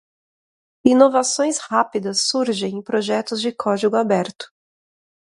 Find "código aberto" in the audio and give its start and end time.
3.51-4.51